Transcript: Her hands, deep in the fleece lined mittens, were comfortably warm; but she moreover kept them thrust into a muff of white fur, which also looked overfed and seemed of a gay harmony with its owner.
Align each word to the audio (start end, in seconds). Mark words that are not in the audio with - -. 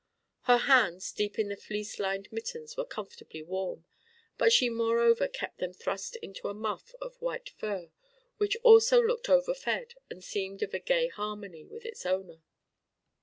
Her 0.45 0.57
hands, 0.57 1.11
deep 1.11 1.37
in 1.37 1.49
the 1.49 1.55
fleece 1.55 1.99
lined 1.99 2.31
mittens, 2.31 2.75
were 2.75 2.85
comfortably 2.85 3.43
warm; 3.43 3.85
but 4.35 4.51
she 4.51 4.67
moreover 4.67 5.27
kept 5.27 5.59
them 5.59 5.73
thrust 5.73 6.15
into 6.23 6.47
a 6.47 6.55
muff 6.55 6.95
of 6.99 7.21
white 7.21 7.49
fur, 7.51 7.91
which 8.37 8.57
also 8.63 8.99
looked 8.99 9.29
overfed 9.29 9.93
and 10.09 10.23
seemed 10.23 10.63
of 10.63 10.73
a 10.73 10.79
gay 10.79 11.09
harmony 11.09 11.63
with 11.63 11.85
its 11.85 12.03
owner. 12.03 12.41